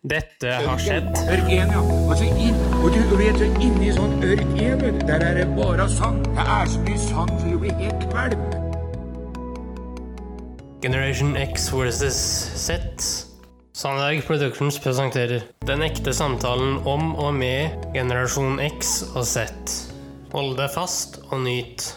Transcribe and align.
Dette 0.00 0.48
har 0.48 0.78
skjedd. 0.80 1.10
Ørk 1.28 1.50
1, 1.52 1.72
ja. 1.74 1.80
Altså, 2.08 2.24
inn, 2.24 2.60
og 2.80 2.94
du 2.94 3.10
vet, 3.20 3.36
så 3.36 3.48
inni 3.60 3.90
sånn 3.92 4.14
ørk 4.24 4.54
1, 4.56 5.02
der 5.04 5.20
er 5.26 5.34
det 5.36 5.44
bare 5.58 5.84
sand. 5.92 6.22
Det 6.24 6.46
er 6.54 6.70
så 6.72 6.80
mye 6.86 7.00
sand, 7.02 7.34
så 7.36 7.50
du 7.50 7.58
blir 7.60 7.74
helt 7.82 8.06
kvalm. 8.08 8.46
Generation 10.80 11.36
X 11.36 11.68
versus 11.68 12.16
Z. 12.56 12.80
Sandberg 13.76 14.24
Productions 14.24 14.80
presenterer 14.80 15.44
Den 15.68 15.84
ekte 15.84 16.16
samtalen 16.16 16.80
om 16.88 17.12
og 17.20 17.36
med 17.36 17.76
generasjon 17.92 18.56
X 18.70 19.02
og 19.12 19.28
Z. 19.28 19.52
Hold 20.32 20.56
deg 20.56 20.72
fast 20.72 21.20
og 21.28 21.44
nyt. 21.44 21.90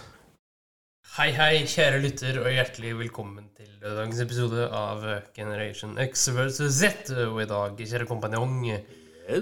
Hei, 1.13 1.27
hei, 1.29 1.59
kjære 1.69 1.99
lytter, 2.01 2.37
og 2.41 2.47
hjertelig 2.49 2.95
velkommen 2.97 3.43
til 3.53 3.69
dagens 3.83 4.17
episode 4.23 4.63
av 4.73 5.03
Generation 5.35 5.91
X 6.01 6.23
versus 6.33 6.79
Z. 6.79 7.11
Og 7.27 7.37
i 7.43 7.45
dag, 7.51 7.77
kjære 7.77 8.07
kompanjong, 8.09 8.55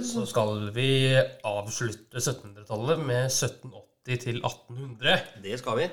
så 0.04 0.26
skal 0.28 0.66
vi 0.76 0.90
avslutte 1.16 2.20
1700-tallet 2.20 3.00
med 3.06 3.22
1780 3.30 4.20
til 4.26 4.42
1800. 4.44 5.24
Det 5.48 5.62
skal 5.64 5.80
vi. 5.80 5.88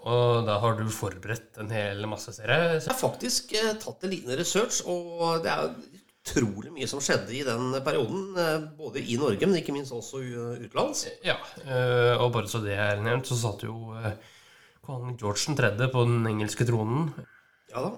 Og 0.00 0.48
da 0.48 0.56
har 0.64 0.80
du 0.80 0.88
forberedt 0.88 1.60
en 1.60 1.76
hel 1.76 2.00
masse 2.08 2.32
serie. 2.32 2.78
Jeg 2.78 2.88
har 2.88 3.00
faktisk 3.04 3.52
eh, 3.60 3.74
tatt 3.84 4.08
en 4.08 4.16
liten 4.16 4.32
research, 4.40 4.80
og 4.88 5.44
det 5.44 5.52
er 5.52 5.74
utrolig 5.76 6.72
mye 6.72 6.88
som 6.88 7.04
skjedde 7.04 7.36
i 7.36 7.44
den 7.44 7.82
perioden. 7.84 8.30
Eh, 8.32 8.60
både 8.80 9.04
i 9.04 9.20
Norge, 9.20 9.44
men 9.44 9.60
ikke 9.60 9.76
minst 9.76 9.92
også 9.92 10.24
utenlands. 10.24 11.10
Ja, 11.20 11.36
øh, 11.68 12.14
og 12.16 12.30
bare 12.32 12.48
så 12.48 12.64
det 12.64 12.80
er 12.80 13.04
nevnt, 13.04 13.28
så 13.28 13.44
satt 13.44 13.68
jo 13.68 13.92
kong 14.82 15.16
George 15.20 15.54
3. 15.58 15.88
på 15.92 16.04
den 16.08 16.24
engelske 16.26 16.64
tronen. 16.68 17.12
Ja 17.72 17.80
da. 17.84 17.90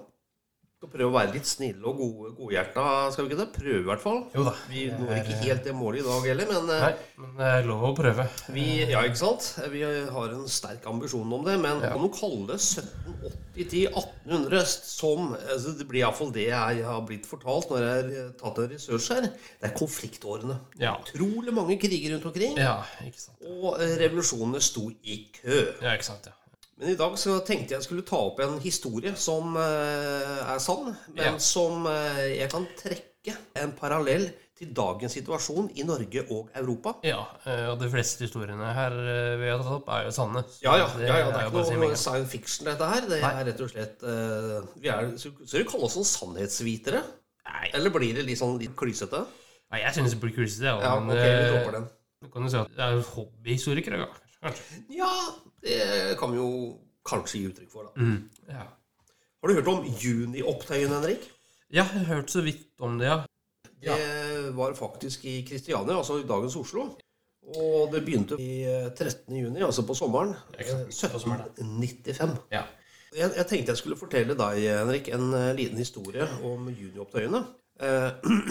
Skal 0.75 0.89
prøve 0.91 1.07
å 1.07 1.13
være 1.15 1.31
litt 1.33 1.47
snille 1.47 1.79
og 1.87 1.95
gode, 1.97 2.29
godhjerta, 2.35 2.81
skal 3.15 3.23
vi 3.25 3.29
ikke 3.31 3.37
det? 3.39 3.45
Prøve, 3.55 3.79
i 3.79 3.85
hvert 3.87 4.01
fall. 4.03 4.17
Jo 4.35 4.41
da. 4.43 4.51
Vi 4.69 4.81
når 4.91 5.13
ikke 5.21 5.37
helt 5.45 5.63
det 5.65 5.73
målet 5.73 6.01
i 6.01 6.03
dag 6.05 6.25
heller, 6.27 6.45
men 6.51 6.63
eh, 6.75 6.81
Nei, 6.83 6.93
men 7.23 7.29
det 7.39 7.47
er 7.55 7.63
lov 7.69 7.81
å 7.87 7.93
prøve. 7.97 8.25
vi, 8.53 8.65
ja, 8.91 8.99
ikke 9.07 9.21
sant? 9.21 9.43
vi 9.71 9.81
har 9.87 10.29
en 10.35 10.43
sterk 10.51 10.83
ambisjon 10.91 11.31
om 11.39 11.43
det. 11.47 11.55
Men 11.63 11.79
Ja. 11.81 11.89
kan 11.95 12.03
du 12.03 12.09
kalle 12.13 12.43
det 12.51 12.59
1780-1800 12.59 14.65
som 14.67 15.31
altså 15.39 15.73
Det 15.79 15.87
blir 15.89 16.01
iallfall 16.03 16.33
det 16.35 16.45
jeg 16.51 16.83
har 16.85 17.01
blitt 17.07 17.25
fortalt 17.31 17.71
når 17.71 17.79
jeg 17.87 17.95
har 18.19 18.29
tatt 18.43 18.57
en 18.65 18.69
research 18.75 19.07
her. 19.15 19.23
Det 19.31 19.65
er 19.71 19.75
konfliktårene. 19.79 20.59
Ja. 20.83 20.93
Utrolig 21.01 21.53
mange 21.55 21.79
kriger 21.81 22.09
rundt 22.17 22.27
omkring. 22.29 22.53
Ja, 22.61 22.81
ikke 23.07 23.23
sant. 23.29 23.39
Og 23.47 23.79
revolusjonene 24.03 24.59
sto 24.61 24.89
i 25.01 25.23
kø. 25.39 25.63
Ja, 25.81 25.95
ikke 25.95 26.11
sant, 26.11 26.27
ja. 26.29 26.35
Men 26.77 26.89
i 26.91 26.95
dag 26.99 27.13
så 27.19 27.37
tenkte 27.47 27.77
jeg 27.77 27.85
skulle 27.85 28.03
ta 28.07 28.17
opp 28.27 28.39
en 28.43 28.57
historie 28.59 29.13
som 29.15 29.53
eh, 29.55 30.39
er 30.53 30.57
sann, 30.59 30.89
men 31.15 31.23
Ja. 31.23 31.37
som 31.39 31.85
eh, 31.87 32.33
jeg 32.41 32.49
kan 32.51 32.65
trekke 32.79 33.35
en 33.61 33.71
parallell 33.79 34.25
til 34.55 34.69
dagens 34.75 35.11
situasjon 35.17 35.69
i 35.75 35.83
Norge 35.87 36.21
og 36.31 36.49
Europa. 36.55 36.93
Ja, 37.03 37.21
øh, 37.47 37.63
og 37.73 37.79
de 37.81 37.89
fleste 37.91 38.23
historiene 38.27 38.69
her 38.75 38.93
vi 39.39 39.49
har 39.51 39.59
tatt 39.63 39.71
opp, 39.77 39.87
er 39.91 40.05
jo 40.07 40.11
sanne. 40.15 40.43
Ja, 40.63 40.75
ja, 40.79 40.85
ja, 40.99 41.17
ja 41.21 41.31
det 41.31 41.41
er 41.41 41.49
ikke 41.49 41.79
noe 41.79 41.95
science 41.99 42.31
fiction, 42.31 42.67
dette 42.69 42.87
her. 42.91 43.07
Det 43.09 43.21
er 43.23 43.39
rett 43.49 43.63
og 43.65 43.71
slett 43.71 44.03
eh, 44.11 44.69
vi 44.83 44.91
er, 44.91 45.09
Så 45.19 45.31
så 45.47 45.59
vi 45.59 45.65
kalle 45.71 45.87
oss 45.89 45.95
sånn 45.97 46.07
sannhetsvitere? 46.11 47.01
Nei, 47.45 47.65
Eller 47.77 47.91
blir 47.93 48.15
det 48.19 48.23
litt 48.27 48.39
sånn 48.39 48.55
litt 48.59 48.75
klysete? 48.79 49.23
nei, 49.71 49.79
jeg 49.81 49.95
synes 49.97 50.13
det 50.15 50.21
blir 50.21 50.35
klysete. 50.35 50.67
Ja, 50.71 50.77
Ja, 50.83 50.93
men, 50.99 51.15
ok, 51.15 51.23
vi 51.23 51.49
dropper 51.55 51.79
den. 51.79 51.87
Du 52.23 52.29
kan 52.35 52.43
jo 52.47 52.51
si 52.51 52.57
at 52.61 52.71
det 52.75 52.83
er 52.85 53.01
hobbyhistorikere. 53.15 54.07
Kanskje. 54.45 54.79
Ja, 54.93 55.11
det 55.65 56.17
kan 56.19 56.33
vi 56.33 56.39
jo 56.39 56.49
kanskje 57.05 57.41
gi 57.41 57.51
uttrykk 57.51 57.71
for, 57.73 57.89
da. 57.89 58.01
Mm. 58.01 58.49
Ja. 58.49 58.67
Har 59.41 59.51
du 59.51 59.57
hørt 59.57 59.71
om 59.71 59.87
juniopptøyene, 60.01 60.99
Henrik? 60.99 61.31
ja, 61.75 61.83
jeg 61.83 62.05
har 62.05 62.13
hørt 62.15 62.31
så 62.31 62.41
vidt 62.45 62.81
om 62.85 62.99
det, 62.99 63.09
ja. 63.09 63.23
Det 63.85 64.55
var 64.57 64.73
faktisk 64.73 65.25
i 65.25 65.41
Kristiania, 65.45 65.97
altså 65.97 66.19
i 66.21 66.27
dagens 66.27 66.55
Oslo. 66.55 66.87
Og 67.55 67.91
det 67.93 68.01
begynte 68.05 68.39
i 68.41 68.63
eh, 68.65 68.87
13. 68.89 69.35
juni, 69.37 69.61
altså 69.61 69.83
på 69.85 69.93
sommeren. 69.93 70.33
Ikke 70.55 70.79
eh, 70.79 70.89
sant, 70.89 71.13
på 71.13 71.19
sommeren, 71.21 71.51
1795. 71.59 72.39
Ja. 72.51 72.63
Jeg, 73.15 73.29
jeg 73.37 73.45
tenkte 73.47 73.75
jeg 73.75 73.81
skulle 73.81 73.99
fortelle 73.99 74.33
deg, 74.39 74.63
Henrik, 74.79 75.11
en 75.13 75.29
eh, 75.37 75.51
liten 75.59 75.77
historie 75.77 76.25
om 76.41 76.65
juniopptøyene. 76.71 77.43
Eh, 77.85 78.09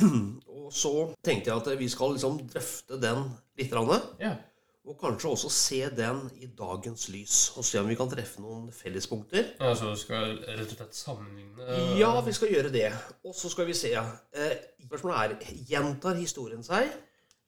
og 0.60 0.70
så 0.72 0.94
tenkte 1.24 1.50
jeg 1.50 1.58
at 1.58 1.80
vi 1.80 1.90
skal 1.90 2.14
liksom 2.14 2.38
drøfte 2.52 3.00
den 3.02 3.26
litt. 3.58 3.72
grann, 3.72 4.06
ja. 4.22 4.36
Og 4.84 4.98
kanskje 5.00 5.30
også 5.32 5.48
se 5.48 5.78
den 5.96 6.18
i 6.44 6.46
dagens 6.58 7.06
lys. 7.08 7.36
Og 7.56 7.64
se 7.64 7.80
om 7.80 7.86
vi 7.88 7.94
kan 7.96 8.10
treffe 8.12 8.42
noen 8.44 8.66
fellespunkter. 8.72 9.54
Ja, 9.60 9.70
så 9.74 9.94
du 9.94 9.96
skal 9.96 10.34
rett 10.44 10.74
og 10.74 10.76
slett 10.76 10.98
sammenligne 10.98 11.78
Ja, 11.96 12.10
vi 12.26 12.34
skal 12.36 12.52
gjøre 12.52 12.72
det. 12.74 12.90
Og 13.24 13.32
så 13.36 13.48
skal 13.48 13.66
vi 13.70 13.76
se. 13.78 13.94
Eh, 13.96 14.52
spørsmålet 14.84 15.40
er 15.46 15.54
gjentar 15.70 16.18
historien 16.20 16.60
seg? 16.66 16.92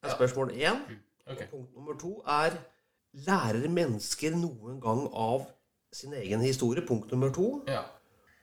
er 0.03 0.15
spørsmål 0.15 0.55
én. 0.57 0.81
Ok. 1.27 1.43
Punkt 1.51 1.75
nummer 1.75 1.99
to 1.99 2.15
er 2.25 2.57
lærer 3.27 3.69
mennesker 3.69 4.33
noen 4.37 4.81
gang 4.81 5.05
av 5.13 5.45
sin 5.93 6.13
egen 6.17 6.41
historie? 6.41 6.81
Punkt 6.87 7.11
nummer 7.13 7.29
to. 7.33 7.61
Ja. 7.69 7.83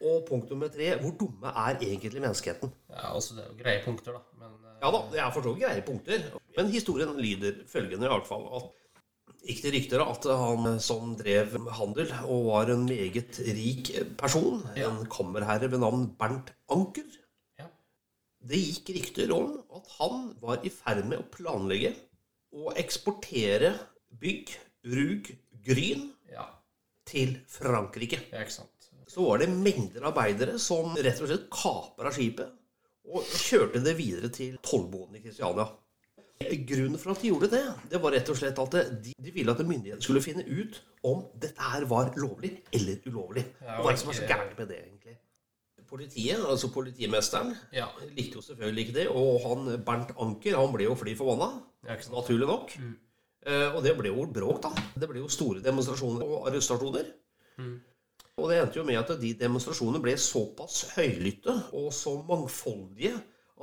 Og 0.05 0.23
punkt 0.29 0.49
nummer 0.51 0.71
tre 0.71 0.93
hvor 1.01 1.11
dumme 1.19 1.51
er 1.51 1.77
egentlig 1.81 2.21
menneskeheten? 2.21 2.71
ja, 2.89 3.11
altså 3.15 3.35
det 3.35 3.43
er 3.43 3.51
jo 3.51 3.59
greie 3.63 3.83
punkter, 3.83 4.11
da. 4.15 4.23
Men 4.39 4.55
Ja 4.83 4.91
da, 4.91 5.03
det 5.11 5.19
er 5.19 5.29
for 5.31 5.41
så 5.41 5.53
vidt 5.53 5.63
greie 5.65 5.83
punkter. 5.83 6.25
Men 6.57 6.67
historien 6.71 7.15
lyder 7.19 7.63
følgende 7.67 8.05
i 8.05 8.11
hvert 8.11 8.27
fall. 8.27 8.43
at 8.55 8.84
gikk 9.45 9.61
det 9.63 9.73
rykter 9.75 10.01
at 10.03 10.25
han 10.39 10.79
som 10.81 11.13
drev 11.19 11.53
handel 11.77 12.11
og 12.23 12.47
var 12.49 12.71
en 12.73 12.85
meget 12.89 13.39
rik 13.45 13.91
person, 14.17 14.63
en 14.77 15.03
kammerherre 15.11 15.69
ved 15.71 15.83
navn 15.83 16.09
Bernt 16.19 16.51
Anker 16.73 17.05
Ja. 17.59 17.69
Det 18.41 18.59
gikk 18.61 18.91
rykter 18.97 19.33
om 19.35 19.59
at 19.77 19.89
han 19.99 20.27
var 20.41 20.65
i 20.65 20.73
ferd 20.73 21.05
med 21.05 21.21
å 21.21 21.29
planlegge 21.31 21.93
å 22.55 22.73
eksportere 22.79 23.75
bygg, 24.15 24.53
rug, 24.95 25.31
gryn 25.65 26.09
ja. 26.31 26.47
til 27.07 27.37
Frankrike. 27.51 28.21
ja. 28.31 28.45
Så 29.07 29.23
var 29.27 29.39
det 29.39 29.51
mengder 29.53 30.07
arbeidere 30.09 30.57
som 30.59 30.95
rett 30.97 31.21
og 31.21 31.29
slett 31.29 31.49
kapra 31.53 32.11
skipet 32.15 32.49
og 33.05 33.27
kjørte 33.29 33.83
det 33.85 33.93
videre 33.99 34.31
til 34.33 34.55
tollboden 34.65 35.19
i 35.19 35.21
Kristiania. 35.21 35.67
Grunnen 36.43 36.99
for 36.99 37.13
at 37.13 37.21
de 37.23 37.29
gjorde 37.31 37.47
det, 37.53 37.61
det 37.93 37.99
var 38.03 38.11
rett 38.11 38.29
og 38.29 38.35
slett 38.35 38.57
at 38.59 38.73
de, 38.75 39.13
de 39.23 39.31
ville 39.31 39.53
at 39.53 39.61
myndighetene 39.63 40.03
skulle 40.03 40.21
finne 40.21 40.43
ut 40.43 40.81
om 41.07 41.21
dette 41.39 41.63
her 41.63 41.85
var 41.87 42.11
lovlig 42.19 42.57
eller 42.75 42.99
ulovlig. 43.07 43.45
Ja, 43.61 43.77
Hva 43.77 43.85
var 43.85 43.95
det 43.95 44.01
som 44.01 44.11
er 44.11 44.17
så 44.19 44.27
gærent 44.27 44.57
med 44.59 44.67
det, 44.67 44.81
egentlig? 44.83 45.15
Politiet, 45.87 46.41
altså 46.43 46.67
politimesteren, 46.73 47.53
Ja. 47.71 47.85
likte 48.17 48.35
jo 48.35 48.43
selvfølgelig 48.43 48.87
ikke 48.87 48.97
det. 48.99 49.07
Og 49.15 49.39
han 49.45 49.83
Bernt 49.85 50.11
Anker 50.19 50.57
han 50.59 50.73
ble 50.73 50.83
jo 50.89 50.95
fly 50.99 51.13
forbanna, 51.15 51.61
naturlig 51.87 52.47
nok. 52.49 52.73
Mm. 52.83 52.95
Eh, 53.45 53.75
og 53.75 53.83
det 53.85 53.93
ble 53.97 54.09
jo 54.11 54.25
bråk, 54.25 54.59
da. 54.65 54.73
Det 54.99 55.07
ble 55.07 55.21
jo 55.21 55.29
store 55.31 55.61
demonstrasjoner 55.63 56.25
og 56.25 56.49
arrestasjoner. 56.49 57.13
Mm. 57.61 57.77
Og 58.41 58.49
det 58.51 58.57
endte 58.59 58.81
jo 58.81 58.83
med 58.83 58.97
at 58.99 59.13
de 59.21 59.31
demonstrasjonene 59.39 60.01
ble 60.03 60.17
såpass 60.19 60.81
høylytte 60.97 61.53
og 61.77 61.93
så 61.95 62.17
mangfoldige 62.27 63.13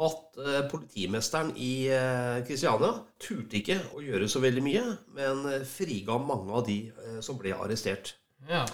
at 0.00 0.38
eh, 0.40 0.62
politimesteren 0.70 1.52
i 1.60 1.72
eh, 1.92 2.40
Kristiania 2.46 2.94
turte 3.20 3.58
ikke 3.58 3.76
å 3.92 4.00
gjøre 4.04 4.28
så 4.30 4.40
veldig 4.40 4.62
mye, 4.64 4.84
men 5.16 5.44
eh, 5.50 5.66
friga 5.68 6.16
mange 6.18 6.52
av 6.56 6.64
de 6.68 6.78
som 7.24 7.36
ble 7.40 7.52
arrestert. 7.52 8.14
Ja. 8.48 8.64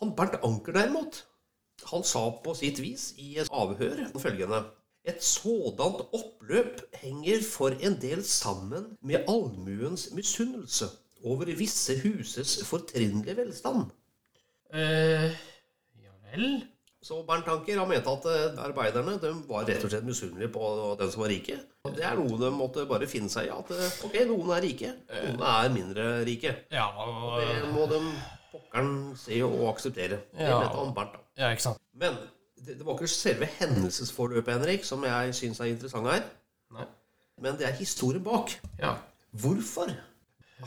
Han 0.00 0.14
Bernt 0.16 0.40
Anker 0.46 0.76
derimot, 0.76 1.24
han 1.90 2.04
sa 2.04 2.24
på 2.44 2.54
sitt 2.56 2.80
vis 2.80 3.10
i 3.20 3.34
et 3.40 3.50
avhør 3.52 4.06
følgende 4.20 4.64
Et 5.08 5.22
sådant 5.24 6.02
oppløp 6.12 6.82
henger 7.00 7.40
for 7.40 7.72
en 7.80 7.94
del 8.00 8.20
sammen 8.24 8.98
med 9.00 9.24
allmuens 9.32 10.10
misunnelse 10.12 10.90
over 11.24 11.48
visse 11.56 11.96
huses 12.02 12.58
fortrinnelige 12.68 13.36
velstand. 13.38 13.94
Eh, 14.74 15.32
ja 16.04 16.12
vel? 16.28 16.66
Så 17.02 17.22
Bernt 17.24 17.46
Anker 17.48 17.78
han 17.80 17.88
mente 17.88 18.12
at 18.12 18.26
eh, 18.28 18.58
arbeiderne 18.60 19.14
de 19.22 19.30
var 19.48 19.64
rett 19.68 19.84
og 19.86 19.92
slett 19.92 20.04
misunnelige 20.04 20.50
på 20.52 20.64
den 21.00 21.12
som 21.14 21.22
var 21.22 21.30
rike. 21.32 21.56
Og 21.88 21.94
Det 21.96 22.04
er 22.04 22.18
noe 22.18 22.36
de 22.42 22.50
måtte 22.52 22.84
bare 22.90 23.08
finne 23.08 23.30
seg 23.32 23.48
i. 23.48 23.54
At 23.54 23.70
eh, 23.72 23.94
ok, 24.04 24.18
noen 24.28 24.52
er 24.56 24.60
rike, 24.66 24.90
noen 25.08 25.40
er 25.52 25.70
mindre 25.72 26.04
rike. 26.28 26.52
Ja, 26.74 26.90
og, 27.00 27.38
Det 27.40 27.70
må 27.72 27.86
de 27.88 28.02
pokkeren 28.52 28.92
se 29.16 29.40
og 29.46 29.64
akseptere. 29.72 30.20
Det 30.36 30.44
Ja. 30.50 30.58
mente 30.60 30.76
han 30.76 30.92
Bernt. 30.98 31.16
da. 31.16 31.24
ja, 31.40 31.50
ikke 31.56 31.62
sant. 31.70 31.80
Men 31.96 32.18
det, 32.60 32.76
det 32.76 32.84
var 32.84 32.98
ikke 32.98 33.08
selve 33.08 33.48
hendelsesforløpet, 33.56 34.52
Henrik, 34.58 34.84
som 34.84 35.04
jeg 35.08 35.34
syns 35.40 35.60
er 35.64 35.72
interessant 35.72 36.10
her. 36.12 36.26
Nei. 36.76 36.84
Men 37.40 37.56
det 37.56 37.64
er 37.70 37.78
historien 37.80 38.22
bak. 38.24 38.52
Ja. 38.78 38.98
Hvorfor? 39.32 39.88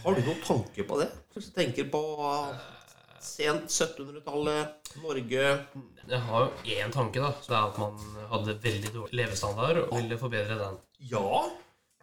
Har 0.02 0.16
du 0.18 0.22
noen 0.26 0.42
tanke 0.42 0.82
på 0.90 0.98
det? 0.98 1.12
Hvis 1.36 1.52
du 1.52 1.60
tenker 1.60 1.86
på 1.94 2.02
sent 3.24 3.72
1700-tallet, 3.72 4.94
Norge 5.04 5.44
Jeg 5.44 6.20
har 6.28 6.46
jo 6.46 6.76
én 6.76 6.94
tanke, 6.94 7.22
da. 7.24 7.32
Det 7.44 7.56
er 7.56 7.68
at 7.70 7.80
man 7.82 8.26
hadde 8.32 8.58
veldig 8.64 8.92
dårlig 8.94 9.20
levestandard 9.22 9.80
og 9.86 9.94
ville 9.98 10.20
forbedre 10.22 10.60
den. 10.60 10.80
Ja, 11.12 11.44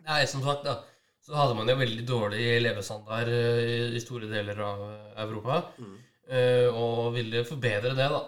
Nei, 0.06 0.24
som 0.26 0.42
sagt, 0.44 0.64
da. 0.64 0.80
Så 1.20 1.36
hadde 1.36 1.54
man 1.58 1.68
jo 1.68 1.76
veldig 1.78 2.04
dårlig 2.08 2.44
levestandard 2.64 3.28
eh, 3.30 3.90
i 3.94 4.00
store 4.02 4.30
deler 4.30 4.62
av 4.64 4.84
eh, 4.88 5.10
Europa. 5.26 5.62
Mm. 5.78 5.98
Og 6.78 7.08
ville 7.16 7.40
forbedre 7.42 7.90
det, 7.98 8.06
da. 8.12 8.20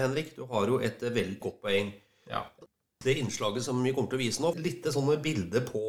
Henrik, 0.00 0.32
du 0.34 0.42
har 0.50 0.70
jo 0.70 0.80
et 0.82 1.02
veldig 1.02 1.38
godt 1.42 1.60
poeng. 1.62 1.92
Ja. 2.30 2.42
Det 3.04 3.14
innslaget 3.20 3.62
som 3.62 3.78
vi 3.82 3.92
kommer 3.94 4.10
til 4.10 4.18
å 4.18 4.24
vise 4.24 4.42
nå, 4.42 4.52
litt 4.58 4.86
sånne 4.90 5.20
bilder 5.22 5.62
på 5.66 5.82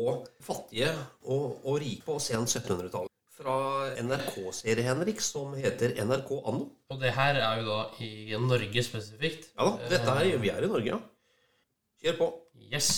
fattige 0.46 0.94
og, 1.26 1.64
og 1.66 1.80
rike 1.82 2.06
på 2.06 2.20
sent 2.22 2.54
1700-tall. 2.54 3.09
Fra 3.40 3.88
NRK-serie, 3.96 4.84
Henrik, 4.84 5.22
som 5.24 5.54
heter 5.56 5.94
NRK 6.04 6.32
Anno. 6.44 6.66
Og 6.92 6.98
det 7.00 7.14
her 7.16 7.38
er 7.40 7.62
jo 7.62 7.70
da 7.70 7.78
i 8.04 8.36
Norge 8.36 8.84
spesifikt. 8.84 9.54
Ja 9.54 9.70
da, 9.70 9.88
dette 9.94 10.16
her, 10.18 10.34
vi 10.44 10.52
er 10.52 10.68
i 10.68 10.68
Norge, 10.68 10.92
ja. 10.92 11.00
Kjør 12.04 12.18
på. 12.20 12.28
Yes. 12.68 12.92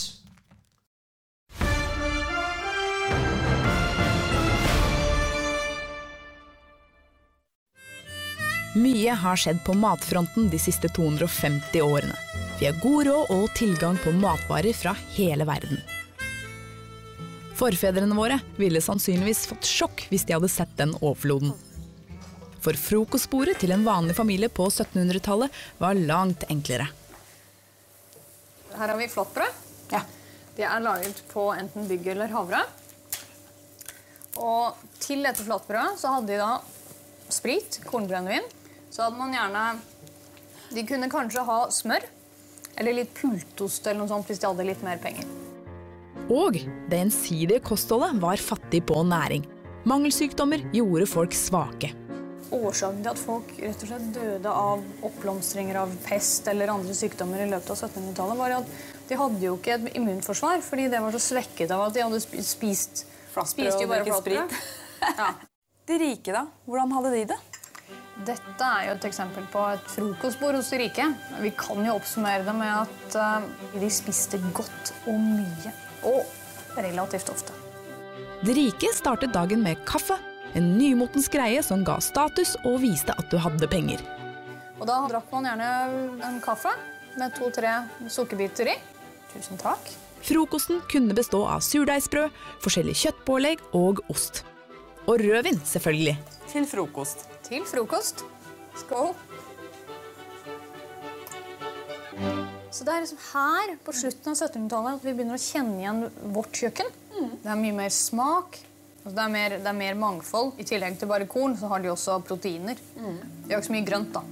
Mye 8.81 9.13
har 9.21 9.37
skjedd 9.37 9.61
på 9.67 9.77
matfronten 9.77 10.49
de 10.49 10.57
siste 10.57 10.89
250 10.97 11.85
årene. 11.85 12.17
Vi 12.57 12.65
har 12.65 12.81
god 12.81 13.11
råd 13.11 13.33
og 13.37 13.49
tilgang 13.61 14.01
på 14.01 14.17
matvarer 14.17 14.73
fra 14.73 14.97
hele 15.13 15.45
verden. 15.45 15.77
Forfedrene 17.61 18.15
våre 18.17 18.39
ville 18.57 18.81
sannsynligvis 18.81 19.43
fått 19.45 19.67
sjokk 19.69 20.07
hvis 20.09 20.23
de 20.25 20.33
hadde 20.33 20.49
sett 20.49 20.71
den 20.79 20.95
overfloden. 20.97 21.51
For 22.61 22.77
frokostbordet 22.77 23.59
til 23.61 23.73
en 23.75 23.83
vanlig 23.85 24.15
familie 24.17 24.49
på 24.49 24.65
1700-tallet 24.65 25.53
var 25.81 25.99
langt 26.09 26.47
enklere. 26.49 26.87
Her 28.73 28.93
har 28.93 28.97
vi 28.97 29.09
flatbrød. 29.13 29.59
Ja. 29.93 30.01
Det 30.57 30.65
er 30.65 30.81
laget 30.81 31.21
på 31.29 31.43
enten 31.53 31.85
bygg 31.89 32.09
eller 32.15 32.33
havre. 32.33 32.63
Og 34.41 34.81
til 35.03 35.21
dette 35.21 35.45
flatbrødet 35.45 36.01
så 36.01 36.15
hadde 36.15 36.33
de 36.33 36.41
da 36.41 37.29
sprit, 37.29 37.77
kornbrennevin. 37.85 38.49
Så 38.89 39.05
hadde 39.05 39.21
man 39.21 39.37
gjerne 39.37 39.67
De 40.73 40.87
kunne 40.87 41.11
kanskje 41.13 41.45
ha 41.45 41.61
smør 41.69 42.09
eller 42.79 43.01
litt 43.03 43.13
pultost 43.21 43.85
eller 43.85 44.01
noe 44.01 44.09
sånt 44.09 44.31
hvis 44.31 44.41
de 44.41 44.49
hadde 44.49 44.65
litt 44.65 44.81
mer 44.87 45.01
penger. 45.03 45.40
Og 46.29 46.59
det 46.91 46.99
ensidige 46.99 47.63
kostholdet 47.65 48.19
var 48.21 48.37
fattig 48.37 48.83
på 48.85 49.01
næring. 49.07 49.47
Mangelsykdommer 49.89 50.61
gjorde 50.75 51.07
folk 51.09 51.33
svake. 51.33 51.89
Årsaken 52.51 52.99
til 53.01 53.09
at 53.13 53.19
folk 53.19 53.53
rett 53.57 53.83
og 53.85 53.89
slett 53.89 54.09
døde 54.13 54.51
av 54.51 54.81
oppblomstringer 55.07 55.79
av 55.81 55.93
pest 56.05 56.49
eller 56.51 56.73
andre 56.73 56.93
sykdommer 56.93 57.41
i 57.41 57.47
løpet 57.49 57.71
av 57.71 57.79
1700-tallet, 57.79 58.37
var 58.37 58.57
at 58.59 58.73
de 59.07 59.17
hadde 59.17 59.45
jo 59.45 59.55
ikke 59.57 59.77
et 59.77 59.95
immunforsvar, 59.97 60.61
fordi 60.65 60.89
det 60.91 60.99
var 61.01 61.15
så 61.15 61.23
svekket 61.31 61.71
av 61.71 61.87
at 61.87 61.95
de 61.95 62.03
hadde 62.03 62.43
spist 62.45 63.05
Flatbrød 63.31 63.79
og 63.79 63.95
drukket 63.95 64.19
sprit. 64.19 64.59
Ja. 65.17 65.31
De 65.89 65.95
rike, 65.97 66.29
da? 66.29 66.43
Hvordan 66.69 66.91
hadde 66.93 67.11
de 67.15 67.21
det? 67.31 67.37
Dette 68.27 68.67
er 68.67 68.83
jo 68.85 68.91
et 68.99 69.07
eksempel 69.07 69.47
på 69.49 69.63
et 69.71 69.87
frokostbord 69.89 70.59
hos 70.59 70.69
de 70.69 70.77
rike. 70.83 71.07
Vi 71.41 71.49
kan 71.57 71.81
jo 71.87 71.95
oppsummere 71.97 72.45
det 72.45 72.53
med 72.53 72.83
at 72.83 73.17
eh, 73.17 73.47
de 73.81 73.89
spiste 73.89 74.37
godt 74.53 74.93
og 75.09 75.17
mye. 75.17 75.73
Og 76.07 76.77
relativt 76.77 77.29
ofte. 77.29 77.55
De 78.41 78.53
rike 78.57 78.89
startet 78.95 79.33
dagen 79.33 79.61
med 79.63 79.81
kaffe, 79.85 80.17
en 80.57 80.73
nymotens 80.77 81.29
greie 81.31 81.61
som 81.63 81.83
ga 81.87 81.99
status 82.01 82.55
og 82.65 82.81
viste 82.83 83.13
at 83.13 83.29
du 83.31 83.37
hadde 83.39 83.69
penger. 83.71 84.01
Og 84.81 84.87
da 84.89 84.97
drakk 85.11 85.29
man 85.33 85.45
gjerne 85.45 85.67
en 86.25 86.39
kaffe 86.41 86.71
med 87.19 87.35
to-tre 87.37 87.75
sukkerbiter 88.09 88.71
i. 88.73 88.77
Tusen 89.33 89.59
takk. 89.61 89.91
Frokosten 90.25 90.81
kunne 90.89 91.15
bestå 91.17 91.43
av 91.49 91.63
surdeigsbrød, 91.65 92.33
forskjellig 92.61 92.97
kjøttpålegg 92.97 93.61
og 93.77 94.03
ost. 94.11 94.43
Og 95.07 95.21
rødvin, 95.21 95.57
selvfølgelig. 95.65 96.17
Til 96.51 96.67
frokost. 96.69 97.25
Til 97.47 97.65
frokost. 97.65 98.25
Skål. 98.77 99.13
Så 102.71 102.85
det 102.87 102.93
er 102.93 103.03
liksom 103.03 103.21
her 103.33 103.73
på 103.83 103.93
slutten 103.95 104.31
av 104.31 104.37
1700-tallet 104.37 104.99
at 104.99 105.05
vi 105.05 105.13
begynner 105.15 105.35
å 105.35 105.43
kjenne 105.43 105.79
igjen 105.81 106.03
vårt 106.31 106.55
kjøkken. 106.55 106.91
Det 107.43 107.49
er 107.51 107.59
mye 107.59 107.75
mer 107.75 107.91
smak. 107.91 108.59
Altså 109.01 109.15
det, 109.17 109.23
er 109.23 109.33
mer, 109.33 109.55
det 109.59 109.69
er 109.71 109.77
mer 109.77 109.97
mangfold. 109.99 110.53
I 110.61 110.65
tillegg 110.69 110.99
til 111.01 111.09
bare 111.09 111.27
korn 111.29 111.57
så 111.59 111.71
har 111.71 111.83
de 111.83 111.91
også 111.91 112.19
proteiner. 112.23 112.79
De 112.95 113.49
har 113.49 113.59
ikke 113.59 113.67
så 113.67 113.75
mye 113.75 113.87
grønt, 113.87 114.15
da. 114.15 114.23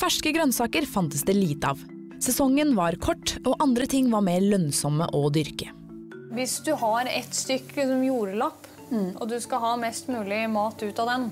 Ferske 0.00 0.32
grønnsaker 0.32 0.86
fantes 0.88 1.26
det 1.28 1.34
lite 1.36 1.74
av. 1.74 1.82
Sesongen 2.22 2.72
var 2.78 2.96
kort, 3.02 3.34
og 3.44 3.60
andre 3.64 3.88
ting 3.90 4.08
var 4.12 4.24
mer 4.24 4.40
lønnsomme 4.44 5.10
å 5.16 5.22
dyrke. 5.34 5.72
Hvis 6.36 6.60
du 6.64 6.72
har 6.78 7.08
ett 7.10 7.34
stykk 7.34 7.74
liksom, 7.76 8.04
jordlapp, 8.06 8.68
og 8.90 9.24
du 9.30 9.36
skal 9.42 9.62
ha 9.64 9.74
mest 9.80 10.08
mulig 10.10 10.44
mat 10.50 10.80
ut 10.80 11.02
av 11.02 11.10
den, 11.10 11.26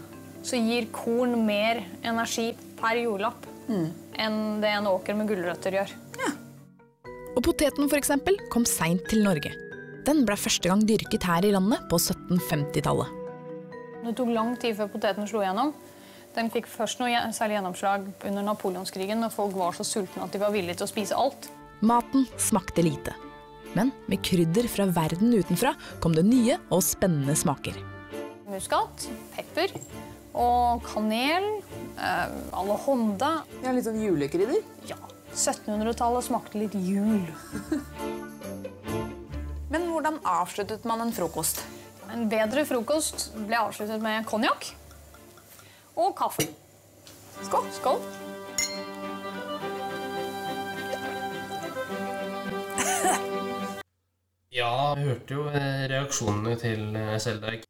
så 0.44 0.58
gir 0.60 0.90
korn 0.94 1.34
mer 1.46 1.82
energi 2.06 2.50
per 2.78 3.00
jordlapp 3.00 3.46
enn 3.68 4.60
det 4.62 4.70
en 4.72 4.88
åker 4.90 5.16
med 5.18 5.28
gulrøtter 5.30 5.76
gjør. 5.78 5.90
Og 7.38 7.44
poteten 7.46 7.86
for 7.86 7.94
eksempel, 7.94 8.34
kom 8.50 8.64
seint 8.66 9.04
til 9.06 9.22
Norge. 9.22 9.52
Den 10.02 10.24
ble 10.26 10.34
første 10.34 10.66
gang 10.66 10.80
dyrket 10.88 11.22
her 11.28 11.44
i 11.46 11.52
landet 11.54 11.84
på 11.86 12.00
1750-tallet. 12.00 13.12
Det 14.02 14.14
tok 14.18 14.32
lang 14.34 14.56
tid 14.58 14.74
før 14.74 14.88
poteten 14.90 15.28
slo 15.30 15.44
igjennom. 15.44 15.70
Den 16.34 16.50
fikk 16.50 16.66
først 16.70 16.98
noe 16.98 17.20
særlig 17.34 17.58
gjennomslag 17.58 18.08
under 18.26 18.46
napoleonskrigen, 18.46 19.22
når 19.22 19.30
folk 19.36 19.54
var 19.58 19.76
så 19.76 19.86
sultne 19.86 20.24
at 20.26 20.34
de 20.34 20.40
var 20.42 20.50
villige 20.54 20.80
til 20.80 20.88
å 20.88 20.90
spise 20.90 21.18
alt. 21.18 21.46
Maten 21.78 22.26
smakte 22.42 22.82
lite. 22.82 23.14
Men 23.76 23.92
med 24.10 24.24
krydder 24.26 24.66
fra 24.72 24.88
verden 24.90 25.30
utenfra 25.36 25.76
kom 26.02 26.16
det 26.16 26.24
nye 26.26 26.56
og 26.74 26.82
spennende 26.82 27.36
smaker. 27.38 27.76
Muskat, 28.50 29.06
pepper 29.36 29.76
og 30.34 30.82
kanel. 30.88 31.46
Eh, 31.98 32.58
Alehonda. 32.58 33.44
Ja, 33.62 33.76
Litt 33.76 33.86
sånn 33.86 34.02
julekrydder? 34.02 34.58
Ja, 34.90 34.98
1700-tallet 35.38 36.26
smakte 36.26 36.58
litt 36.58 36.74
jul. 36.74 37.28
Men 39.72 39.86
hvordan 39.92 40.18
avsluttet 40.26 40.86
man 40.88 41.04
en 41.04 41.12
frokost? 41.14 41.62
En 42.12 42.26
bedre 42.30 42.64
frokost 42.66 43.28
ble 43.36 43.58
avsluttet 43.60 44.02
med 44.02 44.26
konjakk 44.26 44.72
og 45.98 46.14
kaffe. 46.18 46.48
Skål. 47.46 47.68
Skål. 47.76 48.00
Ja, 54.58 54.70
jeg 54.96 55.04
hørte 55.06 55.36
jo 55.36 55.48
reaksjonene 55.52 56.56
til 56.58 56.96
eh, 56.98 57.18
Seldak. 57.22 57.68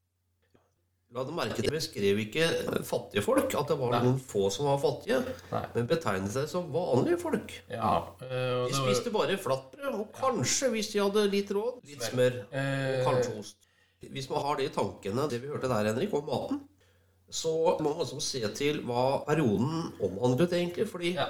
La 1.17 1.23
deg 1.25 1.33
merke 1.33 1.63
til 1.65 1.73
beskrev 1.73 2.19
ikke 2.21 2.47
fattige 2.85 3.23
folk, 3.25 3.55
at 3.57 3.71
det 3.71 3.77
var 3.81 3.95
Nei. 3.95 4.01
noen 4.05 4.19
få 4.21 4.51
som 4.53 4.67
var 4.69 4.77
fattige, 4.83 5.23
Nei. 5.49 5.63
men 5.75 5.87
betegnet 5.89 6.35
seg 6.35 6.51
som 6.51 6.67
vanlige 6.75 7.17
folk. 7.23 7.55
Ja, 7.73 7.95
eh, 8.27 8.67
De 8.69 8.77
spiste 8.77 9.13
bare 9.15 9.39
flatbrød, 9.41 9.95
og 10.03 10.11
kanskje, 10.13 10.69
hvis 10.75 10.91
de 10.93 11.01
hadde 11.01 11.25
litt 11.33 11.49
råd, 11.57 11.81
litt 11.89 12.05
smør. 12.05 12.37
Eh, 12.53 13.01
Og 13.01 13.09
kanskje 13.09 13.39
ost. 13.41 13.57
Hvis 14.05 14.29
man 14.31 14.45
har 14.45 14.57
det 14.61 14.69
i 14.69 14.75
tankene, 14.77 15.25
det 15.33 15.41
vi 15.43 15.49
hørte 15.49 15.67
der, 15.73 15.89
Henrik, 15.89 16.13
om 16.15 16.27
maten, 16.29 16.61
så 17.31 17.55
må 17.81 17.89
man 17.89 18.05
også 18.05 18.21
se 18.21 18.45
til 18.55 18.83
hva 18.85 19.25
perioden 19.27 19.89
omhandlet, 20.05 20.53
egentlig. 20.53 20.87
Fordi 20.93 21.15
Ja. 21.17 21.27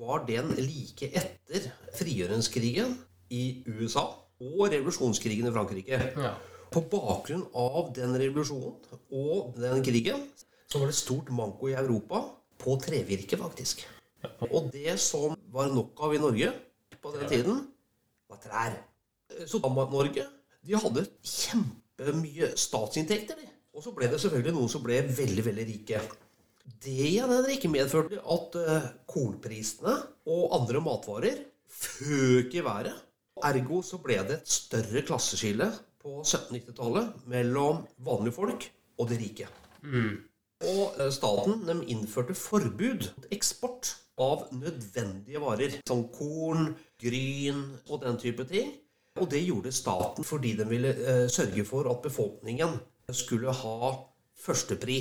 var 0.00 0.24
den 0.24 0.54
like 0.56 1.12
etter 1.12 1.68
frigjøringskrigen 2.00 2.96
i 3.30 3.62
USA 3.66 4.06
og 4.40 4.70
revolusjonskrigen 4.72 5.46
i 5.48 5.52
Frankrike? 5.52 6.00
Ja. 6.16 6.32
På 6.68 6.82
bakgrunn 6.90 7.46
av 7.56 7.92
den 7.96 8.16
revolusjonen 8.20 8.98
og 9.16 9.54
den 9.56 9.84
krigen 9.86 10.26
så 10.68 10.80
var 10.82 10.90
det 10.90 10.98
stort 10.98 11.30
manko 11.32 11.70
i 11.70 11.76
Europa 11.78 12.26
på 12.60 12.76
trevirke, 12.82 13.38
faktisk. 13.40 13.86
Og 14.50 14.68
det 14.74 14.98
som 15.00 15.36
var 15.54 15.70
nok 15.72 16.00
av 16.04 16.14
i 16.14 16.20
Norge 16.20 16.52
på 17.00 17.12
den 17.14 17.28
tiden, 17.30 17.62
var 18.28 18.40
trær. 18.42 18.76
Så 19.48 19.60
Norge 19.62 20.26
de 20.66 20.80
hadde 20.82 21.06
kjempemye 21.22 22.52
statsinntekter. 22.58 23.38
de. 23.38 23.48
Og 23.72 23.84
så 23.84 23.92
ble 23.94 24.08
det 24.10 24.18
selvfølgelig 24.20 24.56
noen 24.56 24.72
som 24.72 24.82
ble 24.84 24.98
veldig, 25.06 25.44
veldig 25.46 25.66
rike. 25.68 26.00
Det 26.82 26.96
igjen 27.14 27.32
ikke 27.48 27.70
medførte 27.72 28.18
at 28.20 28.56
eh, 28.60 28.88
kornprisene 29.08 29.94
og 30.28 30.56
andre 30.58 30.82
matvarer 30.84 31.38
føk 31.70 32.58
i 32.58 32.64
været. 32.64 32.98
Ergo 33.46 33.80
så 33.86 34.00
ble 34.02 34.18
det 34.26 34.40
et 34.40 34.50
større 34.50 35.04
klasseskille 35.06 35.70
på 36.08 36.22
1790-tallet 36.24 37.12
mellom 37.28 37.84
vanlige 38.04 38.36
folk 38.38 38.66
og 38.98 39.08
de 39.12 39.18
rike. 39.20 39.48
Og 40.64 40.98
eh, 40.98 41.10
staten 41.14 41.82
innførte 41.86 42.34
forbud 42.34 43.08
mot 43.14 43.28
eksport 43.34 43.92
av 44.18 44.48
nødvendige 44.50 45.38
varer, 45.42 45.76
som 45.86 46.06
korn, 46.10 46.72
gryn 46.98 47.60
og 47.88 48.02
den 48.02 48.18
type 48.18 48.46
ting. 48.50 48.72
Og 49.18 49.28
det 49.30 49.44
gjorde 49.46 49.72
staten 49.74 50.26
fordi 50.26 50.56
den 50.58 50.70
ville 50.70 50.94
eh, 50.96 51.24
sørge 51.30 51.64
for 51.66 51.86
at 51.90 52.02
befolkningen 52.02 52.78
skulle 53.14 53.54
ha 53.54 53.92
førstepri. 54.38 54.98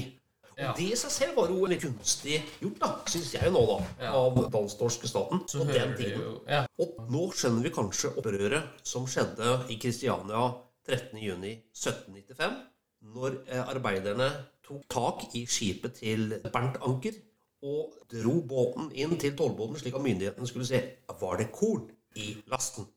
Ja. 0.57 0.71
Og 0.71 0.79
det 0.79 0.87
i 0.89 0.97
seg 0.97 1.11
selv 1.13 1.35
var 1.37 1.51
jo 1.53 1.67
litt 1.69 1.83
kunstig 1.83 2.39
gjort, 2.63 2.77
da, 2.81 2.87
syns 3.13 3.33
jeg 3.35 3.51
nå, 3.53 3.59
da, 3.69 3.75
Ja. 4.07 4.13
av 4.17 4.39
dansk-norske 4.53 5.05
staten 5.09 5.43
Så 5.45 5.61
på 5.61 5.69
den 5.69 5.91
tiden. 5.97 6.21
jo 6.23 6.31
Ja. 6.49 6.63
Og 6.81 6.95
nå 7.13 7.27
skjønner 7.29 7.61
vi 7.67 7.69
kanskje 7.75 8.09
opprøret 8.17 8.63
som 8.81 9.05
skjedde 9.05 9.69
i 9.69 9.77
Kristiania 9.77 10.47
13.6.1795, 10.87 12.57
når 13.13 13.35
eh, 13.47 13.63
arbeiderne 13.69 14.27
tok 14.65 14.83
tak 14.91 15.23
i 15.37 15.45
skipet 15.49 15.93
til 16.01 16.33
Bernt 16.53 16.77
Anker 16.85 17.17
og 17.67 17.93
dro 18.11 18.35
båten 18.47 18.91
inn 18.97 19.15
til 19.21 19.35
tollboden, 19.37 19.77
slik 19.81 19.95
at 19.97 20.03
myndighetene 20.05 20.47
skulle 20.49 20.67
se 20.69 20.81
var 21.21 21.37
det 21.41 21.49
korn 21.55 21.87
i 22.17 22.35
lasten. 22.51 22.87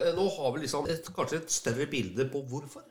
Eh, 0.00 0.12
Nå 0.16 0.28
har 0.36 0.52
vi 0.54 0.62
liksom 0.64 0.88
et, 0.90 1.10
kanskje 1.16 1.42
et 1.42 1.50
større 1.54 1.86
bilde 1.90 2.28
på 2.32 2.42
hvorfor. 2.50 2.84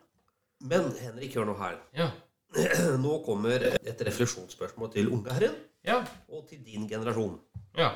Men 0.68 0.92
Henrik, 1.00 1.36
hør 1.40 1.48
nå 1.48 1.56
her. 1.60 1.78
Ja. 1.96 2.10
Nå 3.06 3.20
kommer 3.26 3.62
et 3.80 4.02
refleksjonsspørsmål 4.08 4.92
til 4.96 5.12
unge 5.14 5.32
herren 5.38 5.56
Ja. 5.88 6.02
og 6.28 6.48
til 6.50 6.60
din 6.66 6.88
generasjon. 6.90 7.38
Ja. 7.78 7.92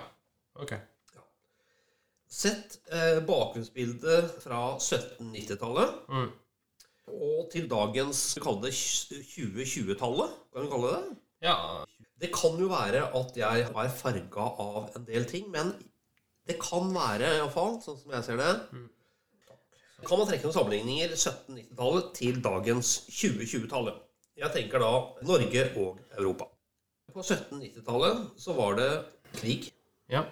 Ok. 0.55 0.71
Ja. 1.15 1.23
Sett 2.29 2.77
eh, 2.93 3.19
bakgrunnsbildet 3.27 4.31
fra 4.43 4.61
1790-tallet 4.77 5.99
Mm. 6.09 6.29
Og 7.11 7.49
til 7.51 7.67
dagens 7.71 8.21
kall 8.43 8.61
det 8.63 8.71
2020-tallet. 8.73 10.37
Kan 10.53 10.65
vi 10.65 10.71
kalle 10.71 10.93
det? 10.93 11.17
Ja. 11.43 11.55
Det 12.21 12.29
kan 12.31 12.55
jo 12.59 12.69
være 12.71 13.03
at 13.19 13.37
jeg 13.37 13.65
er 13.67 13.95
farga 13.97 14.45
av 14.63 14.93
en 14.95 15.07
del 15.07 15.25
ting, 15.27 15.49
men 15.51 15.73
det 16.47 16.57
kan 16.61 16.89
være, 16.95 17.37
iallfall, 17.39 17.79
sånn 17.83 17.99
som 17.99 18.13
jeg 18.15 18.25
ser 18.25 18.39
det 18.39 18.51
Kan 20.03 20.19
man 20.19 20.27
trekke 20.27 20.47
noen 20.47 20.55
sammenligninger 20.55 21.13
1790-tallet 21.15 22.09
til 22.17 22.39
dagens 22.43 22.95
2020-tallet? 23.09 23.99
Jeg 24.39 24.51
tenker 24.55 24.81
da 24.83 24.91
Norge 25.27 25.67
og 25.79 25.99
Europa. 26.17 26.49
På 27.13 27.21
1790-tallet 27.21 28.23
så 28.41 28.55
var 28.57 28.79
det 28.79 28.89
krig. 29.37 29.69
Ja. 30.11 30.25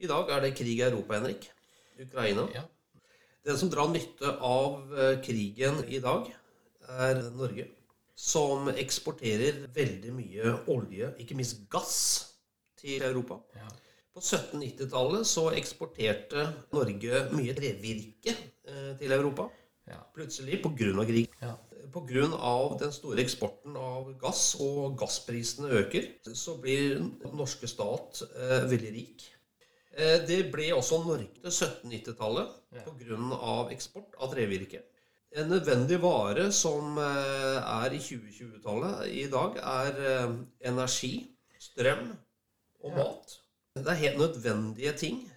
I 0.00 0.08
dag 0.10 0.30
er 0.30 0.44
det 0.44 0.54
krig 0.56 0.78
i 0.78 0.86
Europa, 0.86 1.18
Henrik. 1.18 1.50
Ukraina. 2.00 2.46
Ja. 2.54 2.64
Den 3.44 3.58
som 3.60 3.68
drar 3.70 3.90
nytte 3.92 4.30
av 4.40 4.94
eh, 4.96 5.18
krigen 5.24 5.82
i 5.92 5.98
dag, 6.00 6.30
er 6.88 7.18
Norge. 7.36 7.66
Som 8.16 8.70
eksporterer 8.70 9.66
veldig 9.74 10.12
mye 10.14 10.52
olje, 10.72 11.10
ikke 11.20 11.36
minst 11.36 11.66
gass, 11.72 11.98
til 12.84 13.02
Europa. 13.04 13.38
Ja. 13.56 13.68
På 14.14 14.20
1790-tallet 14.20 15.26
så 15.26 15.48
eksporterte 15.56 16.46
Norge 16.76 17.22
mye 17.34 17.54
trevirke 17.56 18.32
eh, 18.32 18.90
til 19.00 19.14
Europa. 19.16 19.48
Ja. 19.88 20.00
Plutselig, 20.16 20.60
pga. 20.64 21.04
krig. 21.04 21.32
Ja. 21.40 21.54
Pga. 21.94 22.28
den 22.80 22.92
store 22.92 23.22
eksporten 23.22 23.76
av 23.76 24.12
gass, 24.20 24.54
og 24.60 24.96
gassprisene 25.00 25.72
øker, 25.82 26.08
så 26.32 26.56
blir 26.60 26.98
den 26.98 27.36
norske 27.36 27.68
stat 27.68 28.24
eh, 28.30 28.64
veldig 28.70 28.92
rik. 28.96 29.28
Eh, 29.96 30.18
det 30.26 30.40
ble 30.50 30.72
også 30.74 30.98
Norge 31.04 31.28
til 31.38 31.52
1790-tallet 31.52 32.48
Ja. 32.74 32.82
pga. 32.82 33.70
eksport 33.70 34.16
av 34.18 34.32
trevirke. 34.32 34.82
En 35.34 35.48
nødvendig 35.48 36.00
vare 36.02 36.50
som 36.52 36.98
eh, 36.98 37.60
er 37.62 37.94
i 37.94 37.98
2020-tallet 37.98 39.06
i 39.10 39.28
dag, 39.30 39.56
er 39.58 40.00
eh, 40.02 40.34
energi, 40.70 41.30
strøm 41.58 42.12
og 42.82 42.96
mat. 42.96 43.38
Det 43.74 43.86
er 43.86 44.02
helt 44.02 44.18
nødvendige 44.18 44.92
ting 44.96 45.30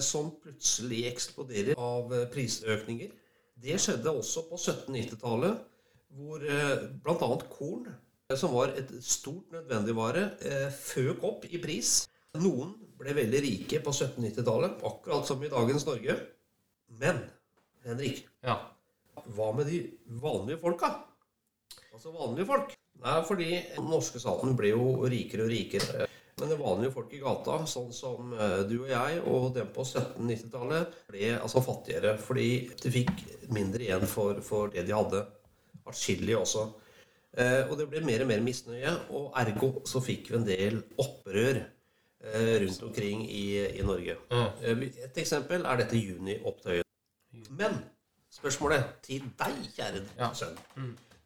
som 0.00 0.28
plutselig 0.42 1.08
eksploderer 1.08 1.74
av 1.74 2.12
prisøkninger. 2.30 3.10
Det 3.58 3.74
skjedde 3.82 4.12
også 4.14 4.44
på 4.46 4.54
1790-tallet, 4.54 5.56
hvor 6.14 6.38
bl.a. 7.02 7.28
korn, 7.50 7.88
som 8.30 8.54
var 8.54 8.70
et 8.78 8.92
stort 9.02 9.50
nødvendigvare, 9.50 10.28
føk 10.70 11.24
opp 11.26 11.48
i 11.50 11.58
pris. 11.58 12.04
Noen 12.38 12.76
ble 13.00 13.14
veldig 13.16 13.42
rike 13.44 13.80
på 13.84 13.92
1790-tallet, 13.92 14.80
akkurat 14.88 15.28
som 15.28 15.42
i 15.44 15.50
dagens 15.52 15.86
Norge. 15.86 16.16
Men 17.00 17.20
Henrik, 17.84 18.24
Ja. 18.42 18.58
hva 19.34 19.52
med 19.56 19.66
de 19.66 19.80
vanlige 20.22 20.60
folka? 20.60 20.92
Altså 21.92 22.12
vanlige 22.14 22.46
folk. 22.46 22.74
Nei, 23.02 23.16
fordi 23.28 23.48
den 23.76 23.88
norske 23.90 24.20
staten 24.20 24.56
ble 24.56 24.70
jo 24.72 25.06
rikere 25.08 25.44
og 25.44 25.50
rikere. 25.52 26.06
Men 26.40 26.50
det 26.52 26.58
vanlige 26.60 26.92
folk 26.92 27.12
i 27.16 27.20
gata, 27.22 27.58
sånn 27.68 27.92
som 27.96 28.32
eh, 28.36 28.62
du 28.68 28.82
og 28.82 28.90
jeg 28.90 29.20
og 29.24 29.54
dem 29.56 29.68
på 29.72 29.84
1790-tallet, 29.84 30.96
ble 31.08 31.30
altså 31.38 31.62
fattigere. 31.64 32.16
Fordi 32.20 32.48
de 32.82 32.92
fikk 32.92 33.22
mindre 33.52 33.86
igjen 33.86 34.04
for, 34.10 34.40
for 34.44 34.68
det 34.72 34.84
de 34.88 34.92
hadde. 34.96 35.22
Atskillig 35.86 36.36
også. 36.36 36.66
Eh, 37.36 37.62
og 37.70 37.76
det 37.80 37.88
ble 37.92 38.02
mer 38.04 38.24
og 38.24 38.28
mer 38.32 38.44
misnøye, 38.44 38.92
og 39.16 39.32
ergo 39.40 39.70
så 39.88 40.00
fikk 40.04 40.30
vi 40.32 40.38
en 40.40 40.46
del 40.48 40.78
opprør 41.00 41.62
rundt 42.34 42.82
omkring 42.82 43.22
i, 43.30 43.44
i 43.78 43.82
Norge. 43.86 44.16
Ja. 44.30 44.46
Eh, 44.62 44.82
Et 45.06 45.18
eksempel 45.22 45.64
er 45.64 45.76
dette 45.82 45.96
juniopptøyet. 46.00 46.84
Men 47.50 47.78
spørsmålet 48.32 48.84
til 49.06 49.26
deg, 49.38 49.56
kjære 49.76 50.02
Ja. 50.18 50.32
sønn. 50.34 50.58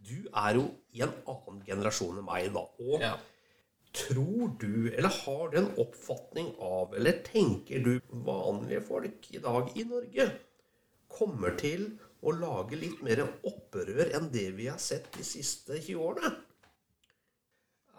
Du 0.00 0.28
er 0.34 0.54
jo 0.54 0.64
i 0.92 1.02
en 1.02 1.12
annen 1.28 1.62
generasjon 1.66 2.18
enn 2.18 2.24
meg, 2.24 2.52
da. 2.54 2.60
Og 2.80 3.00
Ja. 3.00 3.14
tror 3.92 4.56
du, 4.60 4.90
eller 4.94 5.08
har 5.08 5.48
du 5.50 5.58
en 5.58 5.72
oppfatning 5.78 6.54
av, 6.60 6.94
eller 6.94 7.22
tenker 7.26 7.82
du 7.84 8.00
vanlige 8.12 8.82
folk 8.86 9.26
i 9.34 9.38
dag 9.38 9.72
i 9.76 9.84
Norge 9.84 10.30
kommer 11.08 11.56
til 11.58 11.98
å 12.22 12.30
lage 12.38 12.76
litt 12.78 13.02
mer 13.02 13.24
opprør 13.44 14.14
enn 14.14 14.30
det 14.30 14.50
vi 14.56 14.66
har 14.66 14.78
sett 14.78 15.10
de 15.16 15.24
siste 15.24 15.80
20 15.80 15.96
årene? 15.98 16.36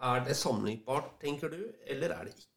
Er 0.02 0.24
det 0.24 0.34
sammenlignbart, 0.36 1.20
tenker 1.20 1.48
du, 1.52 1.60
eller 1.86 2.08
er 2.10 2.24
det 2.24 2.34
ikke? 2.34 2.48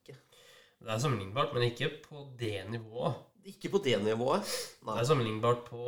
Det 0.85 0.93
er 0.93 0.99
sammenlignbart, 1.01 1.53
men 1.53 1.63
ikke 1.65 1.87
på 2.03 2.27
det 2.39 2.59
nivået. 2.69 3.13
Ikke 3.49 3.69
på 3.73 3.79
det 3.83 3.97
nivået. 4.03 4.41
Det 4.85 4.97
er 4.99 5.03
sammenlignbart 5.03 5.63
på 5.65 5.85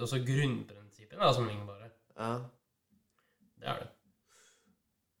Altså 0.00 0.16
grunnprinsippene 0.16 1.26
er 1.26 1.32
sammenlignbare. 1.32 1.90
Ja. 2.18 2.30
Det 3.60 3.68
er 3.68 3.78
det. 3.82 3.88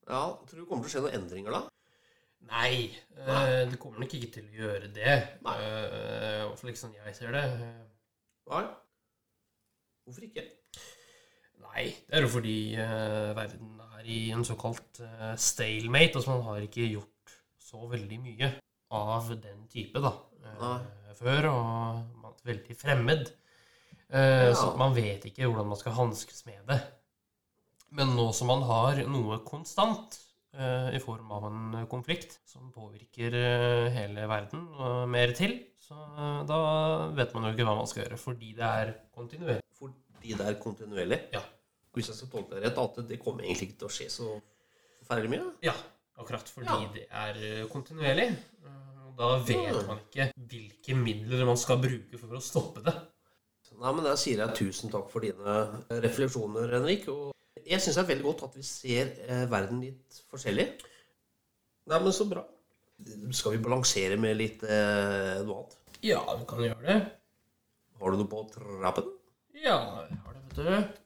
ja. 0.08 0.22
Tror 0.48 0.56
du 0.56 0.60
det 0.60 0.68
kommer 0.68 0.84
til 0.84 0.88
å 0.88 0.92
skje 0.94 1.02
noen 1.04 1.18
endringer 1.18 1.52
da? 1.52 1.60
Nei, 2.48 2.96
Nei. 3.26 3.42
det 3.68 3.78
kommer 3.82 4.00
nok 4.00 4.14
ikke 4.16 4.30
til 4.38 4.48
å 4.48 4.56
gjøre 4.62 4.88
det. 4.96 5.18
Nei. 5.44 5.58
Eh, 5.66 6.46
hvert 6.48 6.72
ikke 6.72 6.80
sånn 6.80 6.96
jeg 6.96 7.14
ser 7.18 7.36
det. 7.36 7.44
Eh, 7.44 7.84
Nei. 8.54 8.64
Hvorfor 10.06 10.26
ikke? 10.30 10.46
Nei, 11.66 11.84
det 12.08 12.16
er 12.16 12.24
jo 12.24 12.32
fordi 12.32 12.56
uh, 12.80 13.36
verden 13.36 13.76
er 13.98 14.08
i 14.08 14.18
en 14.32 14.48
såkalt 14.48 15.04
uh, 15.04 15.36
stalemate. 15.36 16.16
Altså 16.16 16.32
man 16.32 16.48
har 16.48 16.64
ikke 16.64 16.88
gjort 16.88 17.36
så 17.60 17.84
veldig 17.92 18.22
mye 18.24 18.52
av 18.90 19.28
den 19.40 19.66
type 19.70 20.00
da, 20.02 20.12
eh, 20.46 21.12
før. 21.18 21.50
Og 21.50 22.22
man 22.22 22.32
er 22.34 22.54
veldig 22.54 22.76
fremmed. 22.78 23.30
Eh, 24.10 24.48
Ja. 24.50 24.54
Så 24.54 24.76
man 24.76 24.94
vet 24.94 25.24
ikke 25.28 25.46
hvordan 25.46 25.68
man 25.70 25.78
skal 25.78 25.92
hanskes 25.94 26.44
med 26.46 26.66
det. 26.66 26.80
Men 27.92 28.14
nå 28.16 28.32
som 28.34 28.46
man 28.50 28.62
har 28.62 28.96
noe 29.06 29.38
konstant 29.46 30.18
eh, 30.54 30.90
i 30.96 31.00
form 31.02 31.30
av 31.32 31.44
en 31.46 31.86
konflikt 31.90 32.38
som 32.46 32.72
påvirker 32.74 33.34
eh, 33.34 33.90
hele 33.94 34.26
verden 34.30 34.66
og 34.78 35.08
mer 35.10 35.32
til, 35.34 35.56
så 35.80 35.94
da 36.46 36.58
vet 37.16 37.32
man 37.34 37.44
jo 37.48 37.54
ikke 37.54 37.66
hva 37.66 37.76
man 37.78 37.86
skal 37.90 38.04
gjøre, 38.04 38.18
fordi 38.18 38.52
det 38.54 38.66
er 38.66 38.92
kontinuerlig. 39.14 39.62
Fordi 39.78 40.36
det 40.38 40.46
er 40.46 40.58
kontinuerlig? 40.62 41.18
Ja. 41.34 41.40
Hvis 41.94 42.06
jeg 42.12 42.16
skal 42.20 42.30
tolke 42.30 42.54
deg 42.54 42.68
rett, 42.68 42.78
at 42.78 43.08
det 43.08 43.18
kommer 43.22 43.42
egentlig 43.42 43.70
ikke 43.72 43.78
til 43.82 43.88
å 43.88 43.94
skje 43.94 44.06
så 44.14 44.28
forferdelig 45.00 45.30
mye? 45.32 45.48
Ja, 45.66 45.74
akkurat 46.20 46.48
fordi 46.52 46.66
Ja. 46.70 46.78
det 46.94 47.06
er 47.10 47.40
eh, 47.40 47.66
kontinuerlig. 47.72 48.28
Eh, 48.64 48.76
Og 49.10 49.16
da 49.18 49.30
vet 49.44 49.86
man 49.88 49.98
ikke 50.04 50.28
hvilke 50.48 50.94
midler 50.96 51.44
man 51.48 51.56
skal 51.60 51.80
bruke 51.82 52.18
for 52.20 52.36
å 52.38 52.40
stoppe 52.44 52.82
det. 52.86 52.94
Nei, 53.80 53.92
men 53.96 54.04
Da 54.04 54.12
sier 54.16 54.36
jeg 54.42 54.54
tusen 54.58 54.90
takk 54.92 55.08
for 55.10 55.20
dine 55.24 55.54
refleksjoner, 56.04 56.68
Henrik. 56.74 57.06
Og 57.08 57.32
jeg 57.64 57.80
syns 57.80 57.96
det 57.96 58.02
er 58.04 58.08
veldig 58.14 58.26
godt 58.28 58.42
at 58.50 58.56
vi 58.58 58.62
ser 58.66 59.12
eh, 59.26 59.46
verden 59.50 59.80
litt 59.80 60.18
forskjellig. 60.30 60.66
Nei, 61.88 61.98
men 62.04 62.12
så 62.12 62.26
bra. 62.28 62.44
Skal 63.32 63.52
vi 63.56 63.62
balansere 63.64 64.18
med 64.20 64.36
litt 64.36 64.62
eh, 64.68 65.40
noe 65.46 65.62
annet? 65.62 65.76
Ja, 66.04 66.20
vi 66.36 66.44
kan 66.48 66.60
gjøre 66.64 66.84
det. 66.86 66.98
Har 68.00 68.10
du 68.12 68.20
noe 68.20 68.28
på 68.32 68.42
trappen? 68.52 69.08
Ja, 69.56 69.78
jeg 70.08 70.20
har 70.24 70.36
det, 70.36 70.42
vet 70.44 70.60
du. 70.60 71.00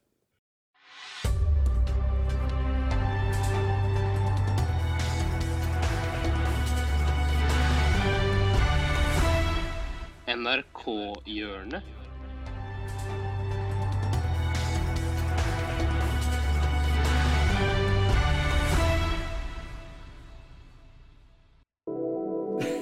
NRK-hjørnet. 10.34 11.82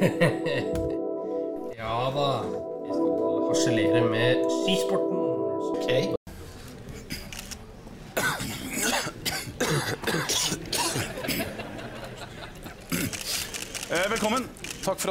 ja 0.00 0.38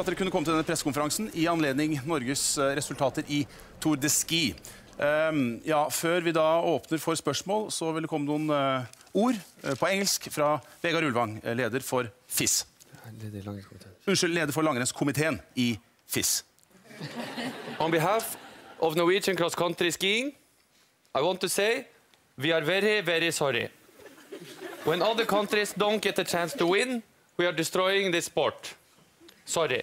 for 0.02 0.10
at 0.10 0.16
dere 0.16 0.24
kunne 0.24 0.32
komme 0.34 0.46
til 0.46 0.56
denne 0.56 0.66
pressekonferansen 0.66 1.28
i 1.38 1.44
anledning 1.46 1.92
Norges 2.08 2.56
eh, 2.58 2.72
resultater 2.74 3.26
i 3.30 3.44
Tour 3.80 4.00
de 4.00 4.08
Ski. 4.10 4.54
Um, 4.98 5.60
ja, 5.66 5.84
før 5.94 6.24
vi 6.26 6.32
da 6.34 6.42
åpner 6.66 6.98
for 6.98 7.14
spørsmål, 7.14 7.68
så 7.70 7.92
vil 7.94 8.02
det 8.02 8.10
komme 8.10 8.26
noen 8.26 8.50
uh, 8.50 8.82
ord 9.14 9.38
uh, 9.62 9.76
på 9.78 9.90
engelsk 9.92 10.26
fra 10.34 10.56
Vegard 10.82 11.06
Ulvang, 11.06 11.36
leder 11.54 11.86
for 11.86 12.10
FIS. 12.26 12.64
Unnskyld, 13.06 14.34
leder 14.34 14.50
for 14.54 14.66
langrennskomiteen 14.66 15.38
i 15.54 15.76
FIS. 16.10 16.42
On 17.78 17.90
behalf 17.90 18.34
of 18.80 18.98
Norwegian 18.98 19.38
cross 19.38 19.54
country 19.54 19.90
skiing, 19.94 20.34
I 21.14 21.22
want 21.22 21.40
to 21.40 21.48
say 21.48 21.86
we 22.38 22.50
are 22.50 22.64
very, 22.64 23.00
very 23.06 23.30
sorry. 23.30 23.68
When 24.84 25.02
other 25.02 25.24
countries 25.24 25.72
don't 25.78 26.02
get 26.02 26.18
a 26.18 26.24
chance 26.24 26.54
to 26.58 26.66
win, 26.66 27.02
we 27.36 27.46
are 27.46 27.54
destroying 27.54 28.10
this 28.10 28.26
sport. 28.26 28.74
Sorry. 29.44 29.82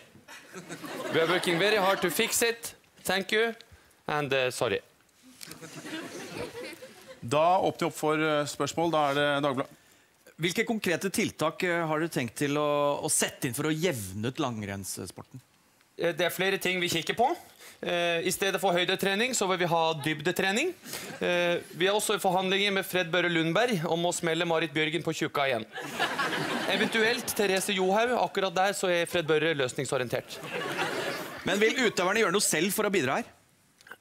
We 1.13 1.21
are 1.21 1.27
working 1.27 1.59
very 1.59 1.77
hard 1.77 2.01
to 2.01 2.09
fix 2.11 2.41
it. 2.41 2.73
Thank 3.03 3.31
you, 3.31 3.53
and 4.07 4.33
uh, 4.33 4.49
sorry. 4.51 4.79
Da 7.21 7.59
åpner 7.59 7.79
vi 7.79 7.85
opp 7.89 7.97
for 7.97 8.21
eh, 8.23 8.45
spørsmål. 8.47 8.91
Da 8.93 9.01
er 9.09 9.17
det 9.17 9.27
Dagbladet. 9.43 9.75
Hvilke 10.39 10.63
konkrete 10.63 11.09
tiltak 11.11 11.63
eh, 11.67 11.81
har 11.89 11.99
dere 11.99 12.13
tenkt 12.13 12.37
til 12.39 12.55
å, 12.57 12.69
å 13.03 13.09
sette 13.11 13.49
inn 13.49 13.55
for 13.57 13.67
å 13.67 13.73
jevne 13.75 14.31
ut 14.31 14.39
langrennssporten? 14.39 15.41
Eh, 15.97 16.13
Det 16.15 16.29
er 16.29 16.31
flere 16.35 16.61
ting 16.63 16.79
vi 16.79 16.87
kikker 16.93 17.17
på. 17.19 17.27
Eh, 17.81 18.23
I 18.27 18.31
stedet 18.31 18.61
for 18.63 18.75
høydetrening 18.75 19.35
så 19.35 19.49
vil 19.51 19.59
vi 19.65 19.67
ha 19.71 19.81
dybdetrening. 20.05 20.71
Eh, 21.19 21.59
Vi 21.75 21.89
er 21.89 21.95
også 21.97 22.15
i 22.15 22.23
forhandlinger 22.23 22.71
med 22.77 22.87
Fred 22.87 23.11
Børre 23.11 23.31
Lundberg 23.31 23.83
om 23.91 24.07
å 24.07 24.15
smelle 24.15 24.47
Marit 24.47 24.71
Bjørgen 24.75 25.03
på 25.03 25.15
tjukka 25.19 25.49
igjen. 25.49 25.67
Eventuelt 26.69 27.35
Therese 27.35 27.73
Johaug. 27.73 28.11
Akkurat 28.19 28.53
der 28.55 28.75
så 28.77 28.89
er 28.93 29.09
Fred 29.09 29.27
Børre 29.27 29.55
løsningsorientert. 29.57 30.37
Men 31.47 31.59
vil 31.61 31.77
utøverne 31.87 32.21
gjøre 32.21 32.35
noe 32.35 32.45
selv 32.45 32.73
for 32.75 32.85
å 32.85 32.93
bidra 32.93 33.19
her? 33.19 33.29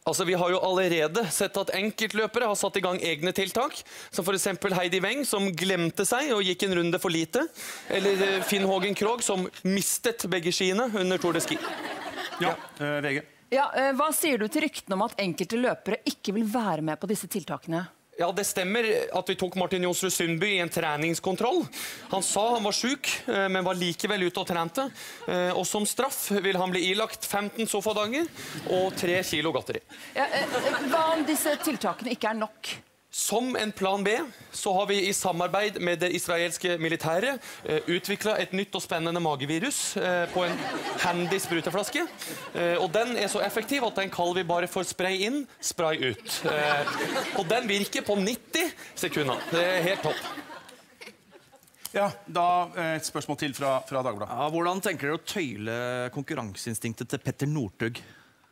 Altså, 0.09 0.25
Vi 0.25 0.37
har 0.41 0.51
jo 0.53 0.61
allerede 0.65 1.25
sett 1.33 1.57
at 1.61 1.73
enkeltløpere 1.77 2.49
har 2.49 2.57
satt 2.57 2.77
i 2.81 2.85
gang 2.85 3.01
egne 3.05 3.33
tiltak. 3.37 3.77
Som 4.11 4.25
f.eks. 4.25 4.47
Heidi 4.77 5.01
Weng, 5.05 5.25
som 5.29 5.51
glemte 5.53 6.05
seg 6.09 6.33
og 6.37 6.45
gikk 6.45 6.65
en 6.65 6.79
runde 6.81 7.01
for 7.01 7.13
lite. 7.13 7.45
Eller 7.93 8.23
eh, 8.25 8.39
Finn 8.45 8.69
Hågen 8.69 8.97
Krogh, 8.97 9.25
som 9.25 9.49
mistet 9.69 10.25
begge 10.33 10.53
skiene 10.53 10.89
under 10.93 11.21
Tour 11.21 11.37
de 11.37 11.45
Ski. 11.45 11.59
Ja, 12.41 12.55
eh, 12.81 12.99
VG. 13.05 13.21
Ja, 13.53 13.71
eh, 13.77 13.93
Hva 13.97 14.11
sier 14.17 14.41
du 14.41 14.49
til 14.49 14.65
ryktene 14.65 14.97
om 14.97 15.07
at 15.09 15.21
enkelte 15.21 15.61
løpere 15.61 16.01
ikke 16.09 16.37
vil 16.37 16.49
være 16.53 16.85
med 16.85 17.01
på 17.01 17.09
disse 17.09 17.29
tiltakene? 17.33 17.87
Ja, 18.19 18.33
Det 18.33 18.45
stemmer 18.45 18.83
at 19.15 19.29
vi 19.31 19.37
tok 19.39 19.55
Martin 19.55 19.85
Jonsrud 19.87 20.11
Sundby 20.13 20.49
i 20.57 20.59
en 20.59 20.69
treningskontroll. 20.69 21.61
Han 22.11 22.23
sa 22.27 22.49
han 22.57 22.65
var 22.67 22.75
sjuk, 22.75 23.07
eh, 23.29 23.47
men 23.49 23.63
var 23.63 23.79
likevel 23.79 24.25
ute 24.27 24.43
og 24.43 24.49
trente. 24.49 24.89
Eh, 25.29 25.53
Og 25.55 25.63
Som 25.67 25.87
straff 25.87 26.31
vil 26.31 26.57
han 26.59 26.71
bli 26.71 26.83
ilagt 26.91 27.25
15 27.25 27.69
sofadager 27.71 28.27
og 28.75 28.97
3 28.97 29.23
kilo 29.23 29.53
godteri. 29.53 29.81
Ja, 30.17 30.25
eh, 30.25 30.47
hva 30.91 31.15
om 31.15 31.25
disse 31.25 31.55
tiltakene 31.63 32.11
ikke 32.11 32.31
er 32.31 32.41
nok? 32.43 32.75
Som 33.11 33.57
en 33.57 33.73
plan 33.73 34.05
B 34.05 34.19
så 34.53 34.73
har 34.75 34.87
vi 34.87 34.99
i 35.09 35.13
samarbeid 35.13 35.81
med 35.81 36.03
det 36.03 36.11
israelske 36.13 36.75
militæret 36.79 37.41
eh, 37.65 37.81
utvikla 37.89 38.35
et 38.37 38.53
nytt 38.53 38.75
og 38.77 38.85
spennende 38.85 39.21
magevirus 39.25 39.97
eh, 39.97 40.27
på 40.35 40.45
en 40.45 40.59
handy 41.01 41.39
spruteflaske. 41.41 42.05
Eh, 42.53 42.77
og 42.77 42.93
Den 42.93 43.17
er 43.17 43.33
så 43.33 43.41
effektiv 43.41 43.87
at 43.89 43.97
den 43.97 44.13
kaller 44.13 44.43
vi 44.43 44.45
bare 44.51 44.69
for 44.69 44.85
spray 44.85 45.25
inn, 45.25 45.47
spray 45.61 46.11
ut. 46.11 46.37
Eh, 46.53 46.93
og 47.41 47.49
den 47.49 47.69
virker 47.71 48.05
på 48.05 48.19
90 48.21 48.77
sekunder. 48.95 49.41
Det 49.55 49.65
er 49.65 49.83
helt 49.89 50.05
topp. 50.05 50.21
Ja, 51.97 52.11
da 52.29 52.47
eh, 52.77 52.95
et 52.99 53.09
spørsmål 53.09 53.41
til 53.41 53.57
fra, 53.57 53.79
fra 53.89 54.05
Dagbladet. 54.05 54.37
Ja, 54.37 54.53
hvordan 54.53 54.85
tenker 54.85 55.09
dere 55.09 55.17
å 55.17 55.25
tøyle 55.25 55.81
konkurranseinstinktet 56.13 57.09
til 57.09 57.25
Petter 57.25 57.49
Northug? 57.49 58.03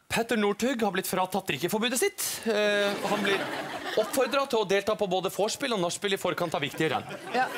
Petter 0.08 0.36
Northug 0.38 0.82
har 0.82 0.92
blitt 0.94 1.08
fratatt 1.10 1.48
drikkeforbudet 1.50 1.98
sitt. 1.98 2.22
Eh, 2.46 2.92
han 3.10 3.22
blir 3.24 3.40
oppfordra 3.98 4.44
til 4.46 4.60
å 4.62 4.68
delta 4.68 4.94
på 4.96 5.08
både 5.10 5.32
vorspiel 5.34 5.74
og 5.74 5.80
nachspiel 5.82 6.14
i 6.14 6.20
forkant 6.20 6.54
av 6.54 6.62
viktige 6.62 6.92
renn. 6.94 7.08
Ja. 7.34 7.48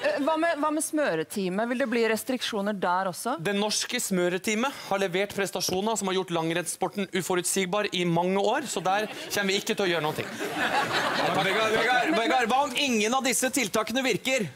Eh, 0.00 0.16
Hva 0.24 0.34
med, 0.40 0.56
hva 0.62 0.70
med 0.72 0.84
smøreteamet? 0.86 1.68
Vil 1.70 1.82
det 1.84 1.88
bli 1.92 2.02
restriksjoner 2.08 2.78
der 2.80 3.10
også? 3.12 3.36
Det 3.44 3.54
norske 3.58 4.00
smøreteamet 4.00 4.80
har 4.88 5.02
levert 5.04 5.36
prestasjoner 5.36 6.00
som 6.00 6.08
har 6.10 6.16
gjort 6.22 6.32
langrennssporten 6.34 7.08
uforutsigbar 7.20 7.90
i 7.92 8.04
mange 8.08 8.40
år, 8.40 8.64
så 8.70 8.80
der 8.84 9.06
kommer 9.28 9.52
vi 9.52 9.60
ikke 9.60 9.76
til 9.76 9.84
å 9.84 9.90
gjøre 9.92 10.06
noe. 10.08 10.26
Vegard, 12.16 12.48
hva 12.48 12.62
om 12.64 12.76
ingen 12.80 13.12
av 13.14 13.28
disse 13.28 13.52
tiltakene 13.54 14.02
virker? 14.08 14.48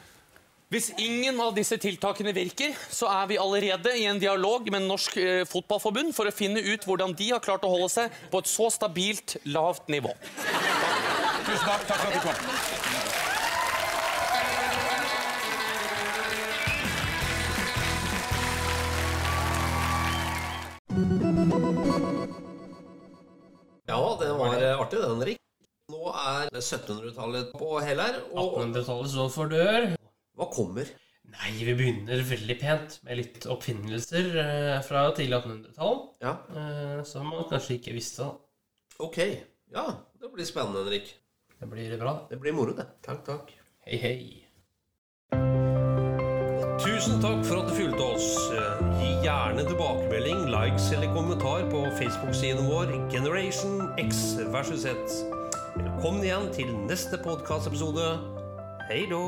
Hvis 0.69 0.91
ingen 1.01 1.39
av 1.41 1.55
disse 1.57 1.79
tiltakene 1.81 2.35
virker, 2.37 2.75
så 2.93 3.09
er 3.09 3.29
vi 3.31 3.39
allerede 3.41 3.95
i 3.97 4.03
en 4.05 4.19
dialog 4.21 4.67
med 4.69 4.85
Norsk 4.85 5.15
eh, 5.17 5.47
Fotballforbund 5.49 6.13
for 6.13 6.29
å 6.29 6.35
finne 6.35 6.61
ut 6.61 6.85
hvordan 6.85 7.15
de 7.17 7.31
har 7.31 7.41
klart 7.41 7.65
å 7.65 7.71
holde 7.73 7.89
seg 7.89 8.13
på 8.29 8.43
et 8.43 8.51
så 8.53 8.69
stabilt 8.75 9.39
lavt 9.49 9.89
nivå. 9.89 10.13
Tusen 11.49 11.65
takk, 11.65 11.89
takk 11.89 11.97
for 11.97 12.09
at 12.11 12.13
du 12.13 12.21
kom. 12.21 12.37
Ja, 23.89 24.03
det 24.21 24.35
var 24.37 24.53
eh, 24.61 24.77
artig, 24.77 25.01
det, 25.01 25.09
Henrik. 25.15 25.41
Nå 25.89 26.13
er 26.13 26.53
1700-tallet 26.53 27.57
på 27.57 27.81
hell 27.81 28.05
her. 28.05 28.21
Og 28.37 28.61
1800-tallet 28.61 29.17
står 29.17 29.33
for 29.33 29.49
dør. 29.57 29.98
Hva 30.39 30.47
kommer? 30.55 30.89
Nei, 31.29 31.51
vi 31.61 31.75
begynner 31.77 32.23
veldig 32.25 32.55
pent 32.63 32.95
med 33.05 33.19
litt 33.21 33.45
oppfinnelser 33.53 34.31
eh, 34.41 34.79
fra 34.87 35.03
tidlig 35.13 35.37
1800-tall. 35.43 35.99
Ja, 36.25 36.37
Eh, 36.57 37.03
som 37.05 37.27
man 37.29 37.45
kanskje 37.51 37.77
ikke 37.77 37.93
visste. 37.99 38.25
da. 38.25 39.05
ok. 39.05 39.19
Ja, 39.75 39.85
det 40.23 40.31
blir 40.33 40.47
spennende, 40.49 40.81
Henrik. 40.87 41.11
Det 41.61 41.69
blir 41.69 41.99
bra. 42.01 42.15
Det 42.31 42.39
blir 42.41 42.55
moro, 42.57 42.73
det. 42.73 42.87
Takk, 43.05 43.25
takk. 43.27 43.53
Hei, 43.85 43.99
hei. 44.01 44.45
Tusen 46.79 47.21
takk 47.21 47.45
for 47.45 47.61
at 47.61 47.69
du 47.69 47.75
fulgte 47.77 48.05
oss. 48.15 48.31
Eh, 48.55 48.83
Gi 49.03 49.11
gjerne 49.27 49.65
tilbakemelding, 49.69 50.47
likes 50.55 50.89
eller 50.97 51.13
kommentar 51.15 51.69
på 51.71 51.85
Facebook-siden 52.01 52.71
vår 52.71 52.95
Generation 53.13 53.85
X 54.01 54.39
versus 54.55 54.87
Z. 54.87 54.97
Velkommen 55.77 56.25
igjen 56.25 56.49
til 56.57 56.73
neste 56.89 57.19
podkastepisode. 57.21 58.09
Hei 58.89 59.05
då! 59.11 59.23